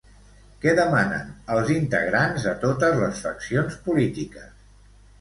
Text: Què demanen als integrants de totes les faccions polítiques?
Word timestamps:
Què 0.63 0.71
demanen 0.79 1.29
als 1.57 1.71
integrants 1.77 2.49
de 2.49 2.57
totes 2.67 2.99
les 3.05 3.23
faccions 3.29 3.81
polítiques? 3.89 4.53